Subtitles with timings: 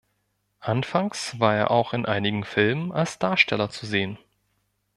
[0.61, 4.17] Anfangs war er auch in einigen Filmen als Darsteller zu sehen.